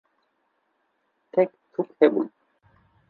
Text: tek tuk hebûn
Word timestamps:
tek 1.33 1.49
tuk 1.73 1.89
hebûn 1.99 2.27